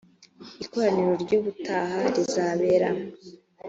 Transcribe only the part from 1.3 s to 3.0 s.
ubutaha rizabera